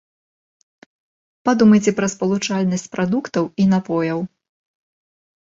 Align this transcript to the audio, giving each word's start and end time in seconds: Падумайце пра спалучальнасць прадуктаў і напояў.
Падумайце 1.49 1.91
пра 1.99 2.07
спалучальнасць 2.13 2.87
прадуктаў 2.97 3.43
і 3.61 3.69
напояў. 3.77 4.19